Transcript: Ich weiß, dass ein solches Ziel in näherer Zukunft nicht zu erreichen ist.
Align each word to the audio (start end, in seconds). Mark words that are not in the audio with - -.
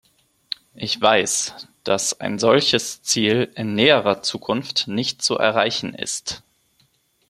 Ich 0.73 0.99
weiß, 0.99 1.67
dass 1.83 2.19
ein 2.19 2.39
solches 2.39 3.03
Ziel 3.03 3.51
in 3.53 3.75
näherer 3.75 4.23
Zukunft 4.23 4.87
nicht 4.87 5.21
zu 5.21 5.35
erreichen 5.37 5.93
ist. 5.93 6.41